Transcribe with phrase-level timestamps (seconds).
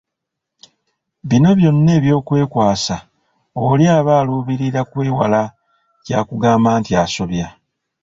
[1.29, 2.97] Bino byonna ebyokwekwasa
[3.67, 5.41] oli aba aluubirira kwewala
[6.05, 7.47] kya kugamba nti asobya.